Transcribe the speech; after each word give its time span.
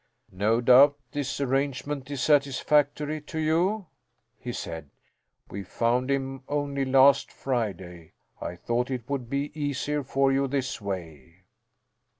"No 0.33 0.61
doubt 0.61 0.97
this 1.11 1.39
arrangement 1.39 2.09
is 2.09 2.23
satisfactory 2.23 3.21
to 3.21 3.37
you," 3.37 3.85
he 4.39 4.51
said. 4.51 4.89
"We 5.51 5.61
found 5.61 6.09
him 6.09 6.41
only 6.47 6.85
last 6.85 7.31
Friday. 7.31 8.13
I 8.41 8.55
thought 8.55 8.89
it 8.89 9.07
would 9.07 9.29
be 9.29 9.51
easier 9.53 10.01
for 10.01 10.31
you 10.31 10.47
this 10.47 10.81
way." 10.81 11.43